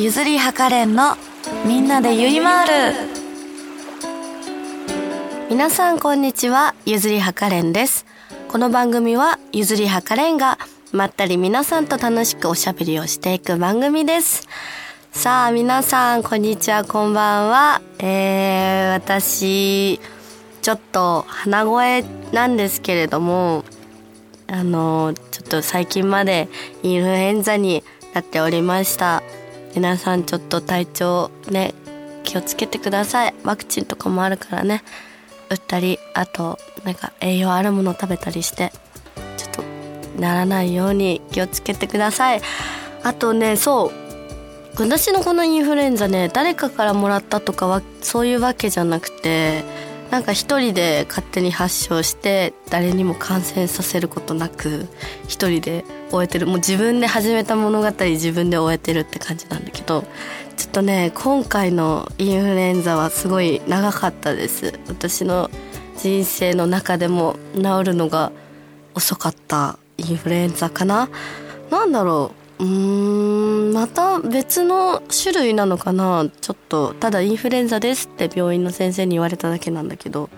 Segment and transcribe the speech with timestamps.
[0.00, 1.16] ゆずりはかれんの
[1.66, 2.94] みんなでゆいまーる。
[5.50, 8.06] 皆さんこんにちはゆずりはかれんです。
[8.46, 10.56] この番組はゆずりはかれんが
[10.92, 14.46] まったり皆さんと楽しくおしゃべりをしていく番組です。
[15.10, 17.82] さあ皆さんこんにちはこんばんは。
[17.98, 19.98] えー、私
[20.62, 23.64] ちょっと鼻声なんですけれども
[24.46, 26.48] あのちょっと最近まで
[26.84, 27.82] インフルエンザに
[28.14, 29.24] なっておりました。
[29.74, 31.74] 皆さんちょっと体調ね
[32.24, 33.34] 気をつけてください。
[33.44, 34.82] ワクチンとかもあるからね。
[35.50, 38.70] 打ったりあとなんか栄養あるもの食べたりして
[39.38, 39.62] ちょっと
[40.20, 42.40] ならないように気をつけてください。
[43.02, 43.92] あとねそう。
[44.80, 49.64] 私のこのインフルエンザね誰かからもらったとかはそういうわけじゃなくて
[50.10, 54.86] なんか一人で勝手に発症して誰にも感染させることなく
[55.26, 56.46] 一人で終えてる。
[56.46, 60.04] もう自分で始めた物語自分で終えてるって感じなんだけど
[60.56, 64.78] ちょっとね今回のインフルエンザはすごい長かったです。
[64.88, 65.50] 私の
[65.96, 68.32] 人生の中でも治るのが
[68.94, 71.08] 遅かったインフルエンザかな。
[71.70, 72.64] なんだろう。
[72.64, 76.26] うーんまた別の種類なのかな。
[76.40, 80.28] ちょっとただインフルエンザですって病院の先生に言われただけなんだけど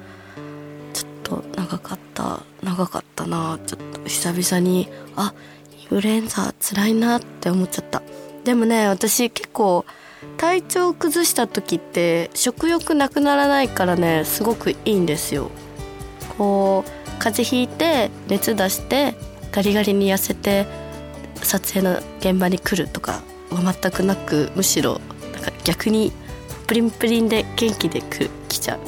[0.92, 3.58] ちょっと長かった長かったな。
[3.66, 5.32] ちょっと久々にあ
[5.90, 8.02] インフルエンザ辛いなって思っちゃった。
[8.44, 9.84] でもね私結構
[10.36, 15.50] 体調崩した時って食欲なくならないからねすごくいいんですよ。
[16.38, 19.14] こう風邪ひいて熱出して
[19.52, 20.66] ガリガリに痩せて
[21.42, 25.00] 撮影の現場に来るとかは全くなくむしろ
[25.32, 26.12] なんか逆に
[26.66, 28.80] プリンプリンで元気で来来ちゃう。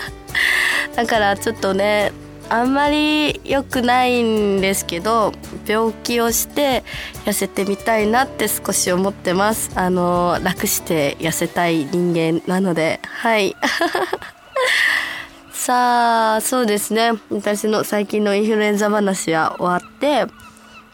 [0.96, 2.12] だからちょっとね
[2.48, 5.32] あんまり良くないんですけど
[5.66, 6.84] 病気をして
[7.24, 9.70] 痩せてみたいなって少し思ってます。
[9.74, 13.00] あの楽して痩せたい人間なので。
[13.04, 13.56] はい。
[15.52, 17.12] さあそうですね。
[17.30, 20.26] 私の最近のインフルエンザ話は終わって。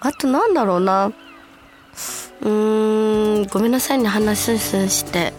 [0.01, 1.13] あとなんだろうな。
[2.41, 5.33] うーんごめんなさいね話すして。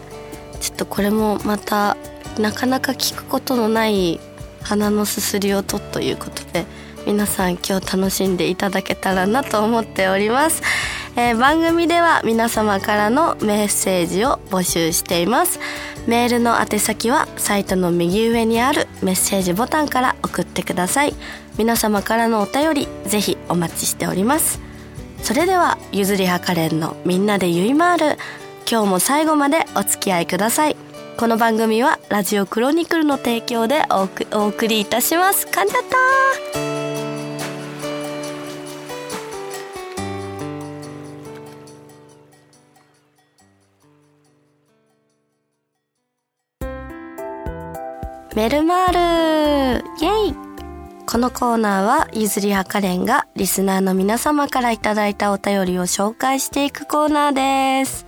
[0.60, 1.96] ちょっとこれもまた
[2.38, 4.20] なかなか聞くことのない
[4.62, 6.64] 鼻のすすり音ということで。
[7.06, 10.62] 皆さん今日楽しんでいただけたらなと思っております、
[11.16, 15.60] えー、番組では皆様からのメッセージを募集しています。
[16.06, 21.14] メールの宛先はサイトの右上にあるメッセージボタンから送ってください。
[21.56, 24.60] 皆様からのお便りぜひお待ちしております。
[25.22, 28.18] それではゆずりはかれんのみんなでゆいまーる。
[28.70, 30.76] 今日も最後までお付き合いください。
[31.16, 35.46] この番組はラジオクロニクルの提供でお送りいたします。
[35.46, 35.82] 噛んじゃっ
[36.54, 36.73] た
[48.34, 50.34] メルマールイェイ
[51.06, 58.06] このコーナーはゆずりはかれんがリスナーの皆様からいただいたお便りを紹介していくコーナーです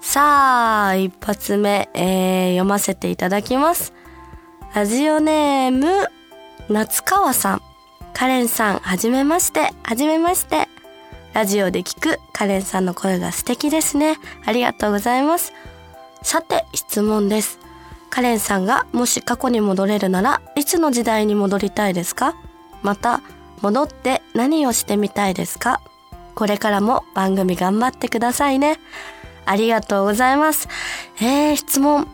[0.00, 3.92] さあ、一発目、えー、読ませていただきます。
[4.72, 6.06] ラジオネーム、
[6.68, 7.62] 夏川さん。
[8.14, 10.68] カレンさん、はじめまして、はじめまして。
[11.34, 14.16] ラジオで聞くカレンさんの声が素敵ですね。
[14.44, 15.52] ありがとうございます。
[16.22, 17.65] さて、質問です。
[18.10, 22.34] カレンさんがもし過去に戻れるならいつの時代に戻りたいですか？
[22.82, 23.20] また、
[23.62, 25.80] 戻って何をしてみたいですか？
[26.34, 28.78] これからも番組頑張ってくださいね。
[29.44, 30.68] ありがとうございます。
[31.20, 32.08] えー、質問。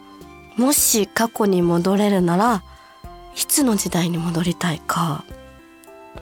[0.57, 2.63] もし過去に戻れるなら、
[3.35, 5.25] いつの時代に戻りたいか？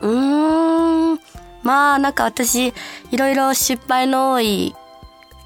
[0.00, 1.20] うーん。
[1.62, 2.72] まあ、なんか私、
[3.10, 4.74] いろいろ失敗の多い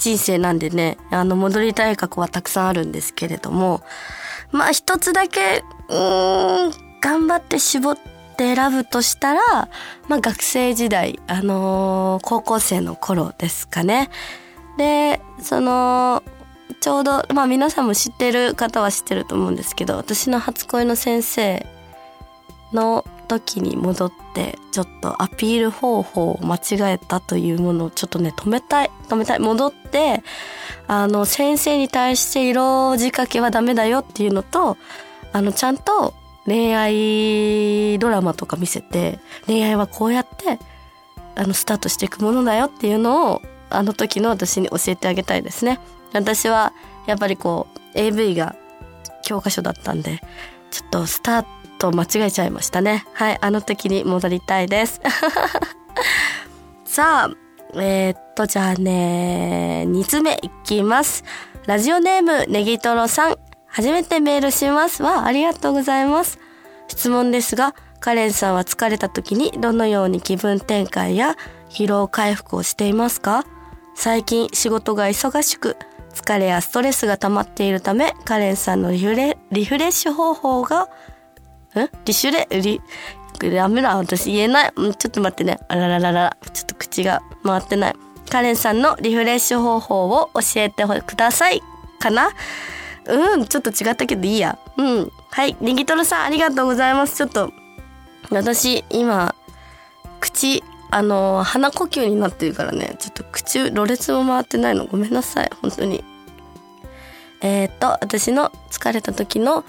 [0.05, 3.81] 人生なんでね、あの、戻りたい過去はたくさんあるんですけれども、
[4.53, 7.99] まあ一つだけ、うーん、頑張って絞っ
[8.37, 9.41] て選ぶとしたら、
[10.09, 14.11] まあ学生時代、あのー、高校生の頃ですかね。
[14.77, 16.23] でその
[16.81, 21.67] ちょうどまあ皆さんも知ってる方は知ってると思うんですけど私の初恋の先生
[22.73, 30.23] の時に戻ってちょっとアピール方法を間違えたというものをちょっとね止めたい止めたい戻って
[30.87, 34.77] あの先生に対して色仕掛けはダメだよっていうのと
[35.33, 36.15] あのちゃんと
[36.47, 40.59] 恋愛ドラマとか見せて恋愛はこうやって
[41.35, 45.81] あのスタートしていくものだよっていうのをあの時の私に教えてあげたいですね。
[46.13, 46.73] 私は
[47.07, 48.55] やっぱりこう AV が
[49.25, 50.21] 教科書だったんで
[50.71, 51.49] ちょっとスタート
[51.85, 53.05] と間違えちゃいましたね。
[53.13, 55.01] はい、あの時に戻りたいです。
[56.87, 57.31] さあ、
[57.75, 61.25] えー、っと、じゃあね、2つ目いきます。
[61.67, 63.37] ラジオネーム、ネギトロさん。
[63.67, 65.27] 初めてメールしますわ。
[65.27, 66.39] ありがとうございます。
[66.89, 71.37] 質問ですが、カレンさんは疲れた時にどのように気分転換や
[71.71, 73.45] 疲労回復をしていますか？
[73.97, 75.77] 最近仕事が忙しく、
[76.15, 80.89] 疲れやストレスが溜まっているため、カレンさんのリフレリフレッシュ方法が、
[81.83, 82.81] んリシュレ、リ、
[83.53, 84.73] ダメだ、私言えない。
[84.73, 85.59] ちょっと待ってね。
[85.69, 87.95] あらららら、ちょっと口が回ってない。
[88.31, 91.61] カレンさんのリフレッシュ方法を教えてください。
[91.99, 92.31] かな？
[93.07, 94.59] うん、ちょっと違ったけどいいや。
[94.79, 95.13] うん。
[95.31, 95.57] はい。
[95.61, 97.17] ネギトロさん、ありがとうございます。
[97.17, 97.53] ちょっと、
[98.31, 99.35] 私、今、
[100.21, 104.87] 口、あの、鼻呼吸になってるからね、ちょっと口、ろれつも回ってないの。
[104.87, 105.51] ごめんなさい。
[105.61, 106.03] 本当に。
[107.43, 109.65] えー、っと、私の疲れた時の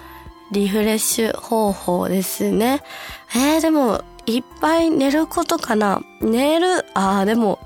[0.51, 2.81] リフレッシュ方法ですね。
[3.36, 6.01] えー、でも、いっぱい寝ることかな？
[6.21, 7.59] 寝る、あー、でも、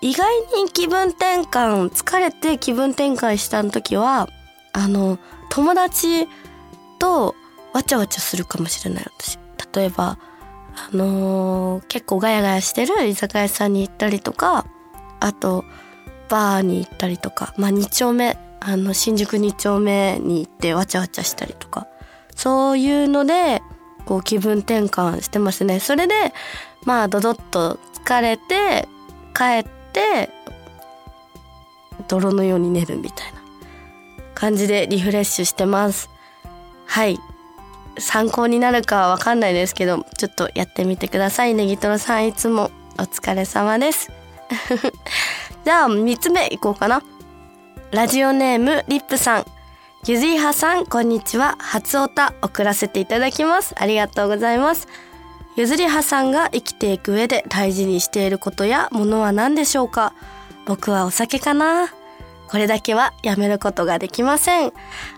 [0.00, 4.28] 意外に気分転換、疲れて気分転換した時は、
[4.72, 5.18] あの、
[5.50, 6.26] 友達
[6.98, 7.34] と
[7.72, 9.38] わちゃわちゃするかもしれない私。
[9.74, 10.18] 例えば、
[10.74, 14.66] あのー、結構ガヤガヤしてる居酒屋さんに行ったりとか、
[15.20, 15.64] あと、
[16.28, 21.88] バーに行ったりとか、まあ2丁目、あの、新宿2丁目に行ってわちゃわちゃしたりとか、
[22.34, 23.62] そういうので、
[24.04, 25.80] こう気分転換してますね。
[25.80, 26.14] それで、
[26.84, 28.88] まあドドッと疲れて、
[29.34, 30.30] 帰って、
[32.08, 33.40] 泥のように寝るみたいな
[34.34, 36.08] 感じでリフレッシュしてます。
[36.86, 37.18] はい。
[37.98, 41.54] 参考になるかわかんないですけど、ちょっとやってみてください。
[41.54, 44.10] ネギトロさんいつもお疲れ様です。
[45.64, 47.02] じゃあ、三つ目いこうかな。
[47.92, 49.46] ラジオネーム、リップさん。
[50.06, 51.56] ゆずいはさん、こんにちは。
[51.58, 53.74] 初おた送らせていただきます。
[53.76, 54.88] ありがとうございます。
[55.56, 60.14] ゆずりはさんが生きていく上で大事にしていることやものは何でしょうか？
[60.64, 61.88] 僕はお酒かな
[62.48, 64.72] これだけはやめることができません。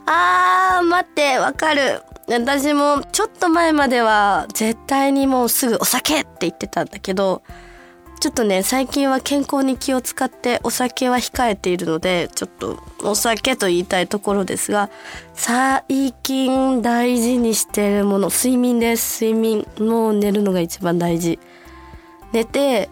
[0.05, 2.03] あー、待って、わかる。
[2.29, 7.43] 私もちょっと前までは絶対にもうすぐお酒って言ってたんだけど、
[8.23, 14.91] ちょっとね、最近は健康に気を使ってお酒は控えているので、ちょっとお酒と言いたいところですが、
[15.35, 19.25] 最近大事にしてるもの、睡眠です。
[19.25, 19.67] 睡眠。
[19.81, 21.41] もう寝るのが一番大事。
[22.33, 22.89] 寝て、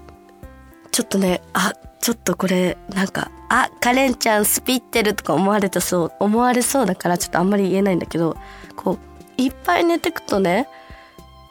[0.90, 8.36] ちょっとね、あ、ちょっとこれ、なんか、あ、カレンちゃんスピってるとか思われたそう、思われそうだからちょっとあんまり言えないんだけど、
[8.74, 8.98] こ
[9.38, 10.66] う、いっぱい寝てくとね、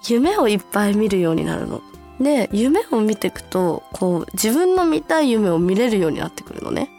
[0.09, 1.81] 夢をいっぱい見るようになるの。
[2.19, 6.89] で、夢を見ていくと、こう、自分の見たい夢を見れるようになってくるのね。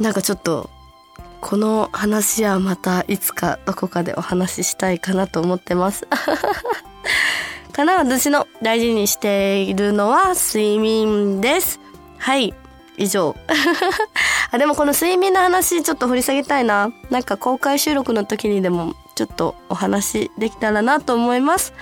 [0.00, 0.70] なんかちょっと、
[1.40, 6.06] この話はまたいつかどこかでお話ししたいかなと思ってます。
[7.72, 11.78] かな私の大事にしているのは睡眠です。
[12.18, 12.54] はい。
[12.96, 13.36] 以上。
[14.50, 16.90] あ、でもこの睡眠の話ちょっと掘り下げたいな。
[17.10, 21.72] なんか公開収録の時にでもちょっとお話できたらなと思います。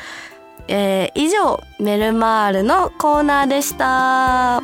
[0.68, 4.62] えー、以上、メルマールのコーナーでした。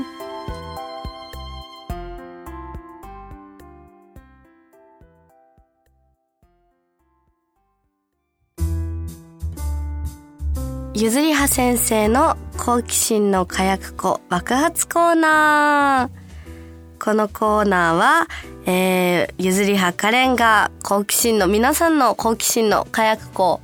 [10.95, 17.03] ゆずりは先生の好奇心の火薬庫爆発コーナー。
[17.05, 18.29] このコーナーは、
[18.67, 23.61] えー、ゆずりはカレンが好奇心の、皆さんの好奇心の火薬庫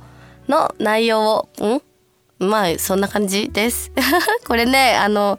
[0.49, 1.88] の内容を、ん？
[2.39, 3.91] まあ、そんな感じです。
[4.47, 5.37] これね、あの、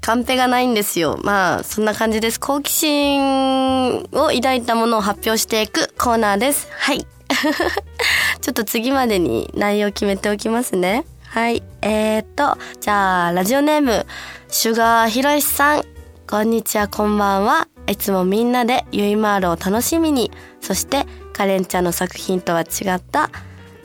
[0.00, 1.18] カンペがないんですよ。
[1.22, 2.40] まあ、そんな感じです。
[2.40, 6.68] 好奇心を抱いたものを発表していくコーナーです。
[6.72, 7.06] はい。
[8.40, 11.04] ちょっと次までに内容決めておきますね。
[11.28, 11.62] はい。
[11.82, 14.04] えー、っと、じゃあ、ラジオネーム、
[14.48, 15.84] シュガーひろしさん。
[16.28, 17.68] こんにちは、こんばんは。
[17.86, 22.64] いつもみんなでゆいまーるを楽しみに、そしてカレンちゃんの作品とは違
[22.96, 23.30] った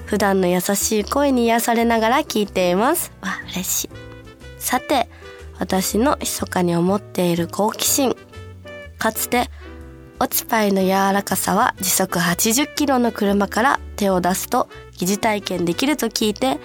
[0.08, 3.12] 普段の優しい声に癒されながら聞いています。
[3.22, 3.90] わ、嬉しい。
[4.58, 5.08] さて、
[5.60, 8.16] 私の密かに思っている好奇心。
[8.98, 9.50] かつて、
[10.20, 16.58] オチパイの柔らかさは時速80キロの車から手を出すと疑似体験できると聞いて、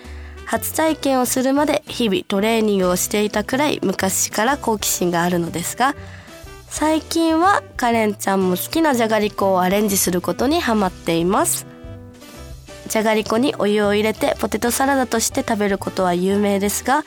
[0.47, 5.95] 初体験をするまで日々トレーニングをしていたくらい昔から好奇心があるのですが
[6.69, 11.72] 最近はカレンちゃんも好きなじゃがりこをアレンジすることにハマっています
[12.89, 17.05] じゃがりこにお湯を入れてポテトサラダとして食べることは有名ですが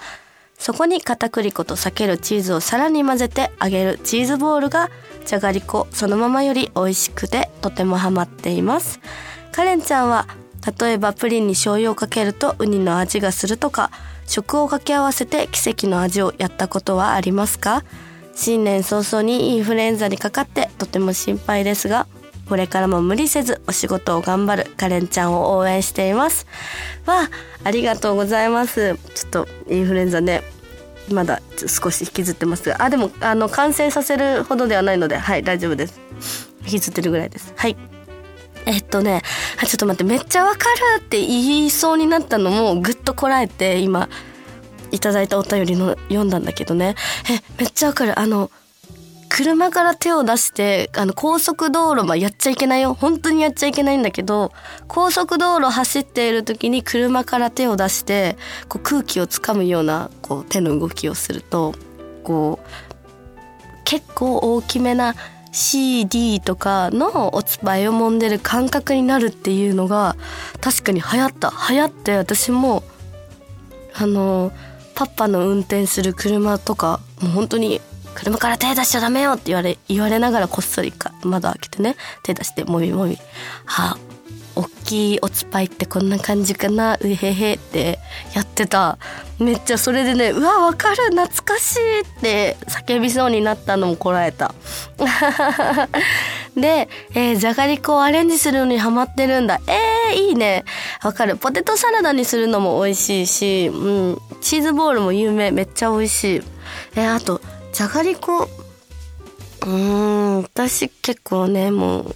[0.58, 4.90] そこに片栗粉と裂けるチーズをさらに混ぜて揚げるチーズボールが
[5.26, 9.00] じゃがりこそのままより美味しくてとてもハマっています。
[9.52, 10.28] カレンちゃんは
[10.80, 13.92] 例えばプリンに醤油をかけるとウニの味がするとか
[14.26, 17.84] 食を掛け合わせて奇跡の味をやったことはありますか？
[18.34, 22.08] 新年早々にインフルエンザにかかってとても心配ですが
[22.48, 26.46] これからも無理せずお仕事を頑張るカレンちゃんを応援しています。
[27.06, 27.30] わ
[27.64, 28.96] ありがとうございます。
[29.16, 30.44] ちょっとインフルエンザね
[31.12, 32.84] まだ少し引きずってますが。
[32.84, 36.00] あでもあの感染させるほどではないのではい大丈夫です。
[36.66, 37.54] 引きずってるぐらいです。
[37.56, 37.76] はい。
[38.68, 39.22] えっとね
[39.66, 40.66] ちょっと待ってめっちゃわか
[40.98, 44.10] るって言いそうになったのもぐっとこらえて今
[44.92, 46.96] いただいたお便りの読んだんだけどね。
[47.30, 48.20] えめっちゃわかる。
[48.20, 48.52] あの
[49.30, 52.94] 車から手を出してあの高速道路まあやっちゃいけないよ。
[52.94, 54.52] 本当にやっちゃいけないんだけど
[54.88, 58.38] 高速道路走っている時に車から手を出して
[58.70, 61.74] こう空気をつかむようなこう手の動きをすると
[62.24, 65.16] こう結構大きめな
[65.52, 70.16] CD とかのおつばいを揉んでる感覚になるっていうのが
[70.62, 71.54] 確かに流行った。
[71.70, 72.84] 流行って私も
[73.94, 74.52] あの
[74.96, 77.82] パパの運転する車とかもう本当に
[78.16, 83.18] 車から手出しちゃダメよって言われ言われながらこっそりか窓開けてね手出してもみもみ。
[83.66, 83.98] はあ
[84.56, 88.00] 大きいおつぱいってこんな感じかなうへへって
[88.34, 88.98] やってた。
[89.38, 94.56] めっちゃそれでねうわわかる懐かしいって叫びそうになったのもこらえた。
[96.56, 99.60] で、えー、じゃがりこをアレンジするのにハマってるんだ。
[99.68, 100.64] えー、いいね。
[101.04, 101.36] わかる。
[101.36, 105.52] ポテトサラダにするのも美味しいし、うん、チーズボールも有名。
[105.52, 106.42] めっちゃ美味しい。
[106.96, 107.42] えー、あと
[107.76, 108.48] じゃがりこ。
[109.66, 112.14] うん私結構ねも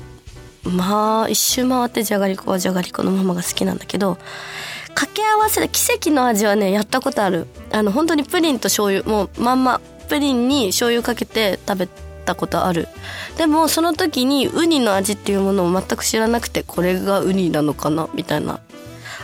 [0.63, 4.17] うまあ一周回ってじゃがりこはじゃがりこのままが好きなんだけど
[4.89, 7.45] 掛け合わせで奇跡の味はねやったことある。
[7.73, 11.87] あの本当にプリンと醤油もうまんまプリンに醤油かけて食べ
[12.23, 12.87] たことある。
[13.35, 18.61] でもその時にウニの味っていうものを全く知らなくてこれがウニなのかなみたいな。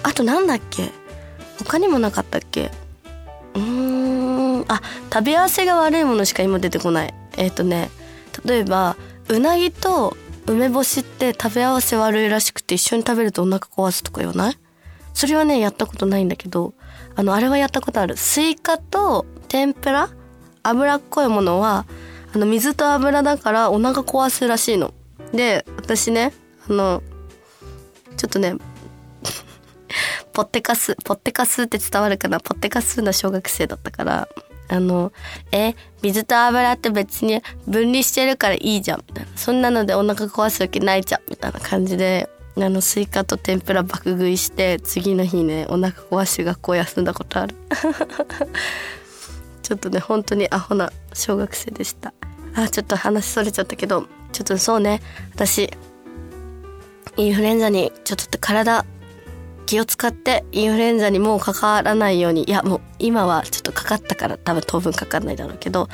[0.04, 0.92] あとなんだっけ？
[1.60, 2.72] 他にもなかったっけ？
[3.56, 3.95] うん。
[4.68, 4.82] あ
[5.14, 7.14] 食べ合わせが悪いものしか今出てこない。
[7.38, 7.90] えっ、ー、とね
[8.46, 8.96] 例えば
[9.30, 10.16] うなぎと
[10.48, 14.58] 梅干しって食べ合わせ悪いらしくて一緒に食べるとお腹壊すとか言わない？
[15.14, 16.74] それはねやったことないんだけど
[17.16, 18.18] あのあれはやったことある。
[18.18, 20.10] スイカと天ぷら？
[20.64, 21.86] 脂っこいものは
[22.34, 24.94] あの水と油だからお腹壊すらしいの。
[25.34, 26.34] で私ね
[26.70, 27.04] あの
[28.18, 28.56] ちょっとね
[30.34, 32.40] ポッテカスポッテカスって伝わるかな？
[32.40, 34.28] ポッテカスな小学生だったから。
[34.68, 35.12] あの、
[35.52, 39.32] え、水と油って別に分離してるからいいじゃん、みたいな。
[39.36, 47.56] そんなのでお腹壊すわけないじゃん、みたいな感じで、あの、スイカと天ぷら爆食いして、次の日ね、お腹壊して学校休んだことある。
[49.62, 52.14] ちょっとね、本当にアホな小学生でした。
[52.56, 55.02] あ、ちょっと話それちゃったけど、ちょっとそうね、
[55.34, 55.70] 私、
[57.18, 58.86] インフルエンザにちょっと体
[59.66, 62.44] 気を使ってインフルエンザにもうかからないように。
[62.44, 65.90] いやもう今はちょっとかかったから多分当分かかんないだろうけど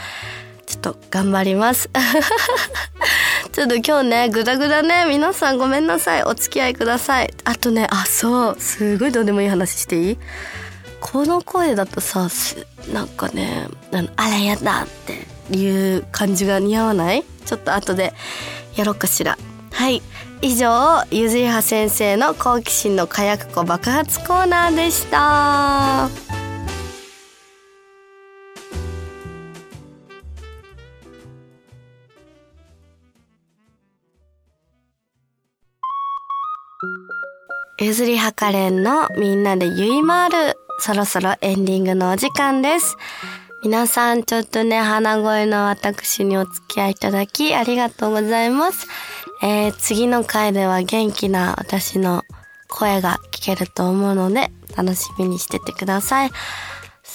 [0.65, 1.89] ちょっと頑張ります。
[3.51, 5.05] ちょっと今日ねグダグダね。
[5.07, 6.23] 皆さんごめんなさい。
[6.23, 7.33] お付き合いください。
[7.43, 8.57] あとねあそう。
[8.59, 10.17] すごいどうでもいい話していい？
[11.01, 12.29] この声だとさ
[12.93, 17.25] なんかねあのあらやだっていう感じが似合わない？
[17.45, 18.13] ちょっと後で
[18.75, 19.37] やろうかしら。
[19.73, 20.01] はい。
[20.43, 26.09] 以上ゆずいは先生の好奇心の火薬庫爆発コーナーでした。
[37.79, 40.55] ゆずりはかれんのみんなでゆいまる。
[40.79, 42.97] そろそろエンディングのお時間です。
[43.63, 48.87] 皆さんちょっとね鼻声の私にお付き合いいただきありがとうございます
[49.43, 52.23] えー、次の回では元気な私の
[52.69, 56.31] 声が聞けると思うので、楽しみにしててください。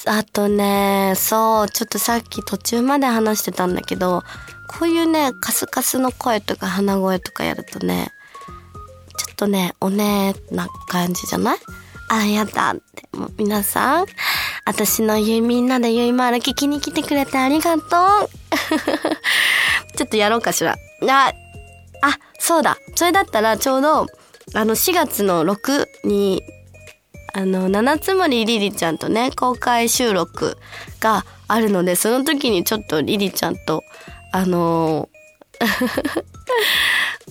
[0.07, 4.25] あとね、そう、ちょっとさっき途中まで話してたんだけど、
[4.69, 8.09] こういうね、カスカスの声とか鼻声とかやるとね、
[9.17, 11.59] ちょっとね、おねーな感じじゃない？
[12.09, 13.17] あ、やだって。
[13.17, 14.07] もう皆さん、
[14.65, 17.83] 私のゆいみんなでゆいまる聞きに来てくれてありがとう。
[19.97, 20.77] ちょっとやろうかしら。
[21.09, 21.33] あ、
[22.03, 22.79] あ、そうだ。
[22.95, 24.07] それだったらちょうど、
[24.55, 26.43] あの、4月の6に、
[27.35, 30.57] あの、七つ森りりちゃんとね、公開収録
[31.01, 33.83] があるので、その時にちょっとりりちゃんと、
[34.33, 36.25] あのー、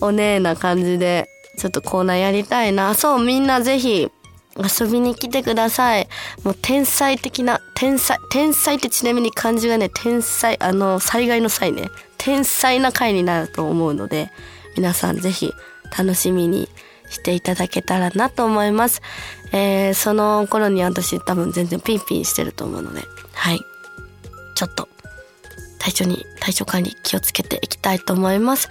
[0.00, 1.28] おねえな感じで、
[1.58, 2.94] ちょっとコーナーやりたいな。
[2.94, 4.10] そう、みんなぜひ、
[4.56, 6.08] 遊びに来てください。
[6.42, 14.30] もう天才的な、天才、天才ってちなみに漢字がね、天才、あの、災害の際ね、天才な回になると思うので、
[14.76, 15.52] 皆さんぜひ
[15.96, 16.68] 楽しみに
[17.08, 19.02] していただけたらなと思います。
[19.52, 23.60] えー、その頃に私多分全然ピンピンしてると思うので、はい。
[24.54, 24.88] ちょっと、
[25.78, 28.68] 体調に、体調管理気をつけていきたいと思います。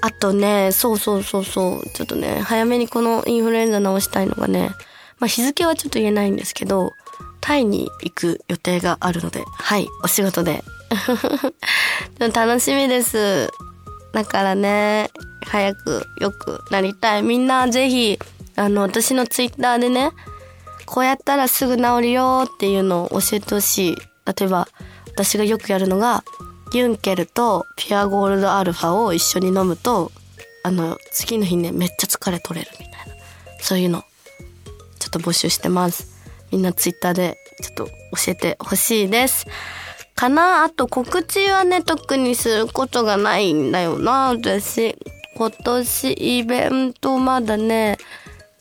[0.00, 4.72] あとね、そうそうそうそう、ちょっとね、早めにこのインフルエンザ治したいのがね、
[5.18, 6.94] まあ日付はちょっと言えないんですけど、
[7.40, 10.62] タイに行く予定があるので、はい、お仕事で。
[12.18, 13.50] でも楽しみです。
[14.12, 15.10] だからね、
[15.46, 17.22] 早く良くなりたい。
[17.22, 18.18] みんなぜひ、
[18.56, 20.10] あの、私のツイッターでね、
[20.86, 23.96] こうやったらすぐ治るよっていうのを教えてほしい。
[24.26, 24.68] 例えば、
[25.14, 26.24] 私がよくやるのが、
[26.72, 30.12] ユンケルとピュアゴールドアルファを一緒に飲むと、
[30.62, 33.14] あの、次の日ね、めっちゃ疲れ取れるみたいな。
[33.60, 36.06] そういうの、ょっと募集してます。
[36.50, 37.92] みんなツイッターでちょっと教
[38.28, 39.46] えてほしいです。
[40.14, 40.64] かな？
[40.64, 44.96] あと告知はね、特にすることがないんだよな、私。
[45.36, 47.98] 今年イベントまだね、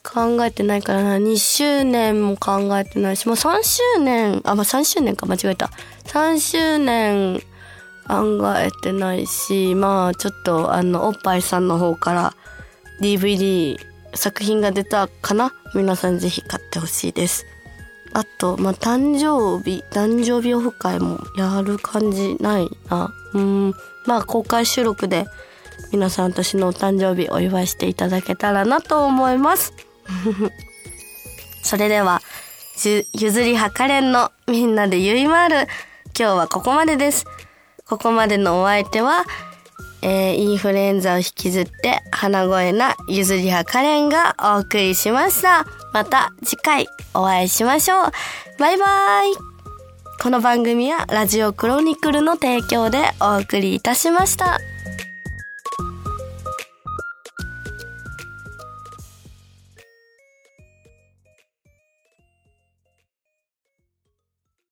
[0.03, 1.17] 考えてないからな。
[1.17, 5.71] 2周年も考えてないし、もう3周年、あ、まあ、3周年か、間違えた。
[6.05, 7.41] 3周年
[8.07, 12.33] 考えてないし、まあちょっとあの、おっぱいさんの方から
[13.01, 13.77] DVD
[14.13, 17.45] 作品が出たかな皆さんぜひ買ってほしいです。
[18.13, 23.13] あと、まあ、誕生日、誕生日オフ会もやる感じないな。
[23.33, 23.73] うん。
[24.05, 25.27] まあ、公開収録で
[25.91, 29.73] 皆さん私のお誕生日お祝いしていただけたらなと思います。
[31.63, 32.21] それでは、
[33.13, 35.67] ゆずりはかれんのみんなでゆいまる。
[36.17, 37.25] 今日はここまでです。
[37.87, 39.25] ここまでのお相手は、
[40.01, 45.65] えー、インフルエンザを引きずって鼻声なゆずりはかれんがお送りしました。
[45.93, 48.11] また次回お会いしましょう。
[48.59, 49.57] バイバイ。
[50.21, 54.59] この番組はラジオクロニクルの提供でお送りいたしました。